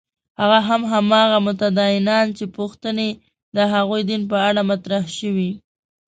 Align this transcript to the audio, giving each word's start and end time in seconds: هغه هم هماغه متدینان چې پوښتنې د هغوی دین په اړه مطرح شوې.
هغه 0.39 0.59
هم 0.67 0.81
هماغه 0.93 1.37
متدینان 1.47 2.27
چې 2.37 2.45
پوښتنې 2.57 3.09
د 3.55 3.57
هغوی 3.73 4.01
دین 4.09 4.21
په 4.31 4.37
اړه 4.47 4.61
مطرح 4.71 5.03
شوې. 5.17 5.51